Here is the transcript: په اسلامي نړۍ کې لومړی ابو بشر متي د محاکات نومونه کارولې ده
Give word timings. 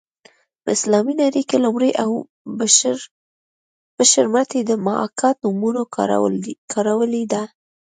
په 0.63 0.69
اسلامي 0.77 1.13
نړۍ 1.21 1.43
کې 1.49 1.57
لومړی 1.65 1.91
ابو 2.03 2.17
بشر 3.97 4.25
متي 4.33 4.59
د 4.65 4.71
محاکات 4.85 5.35
نومونه 5.43 5.81
کارولې 6.75 7.23
ده 7.33 7.43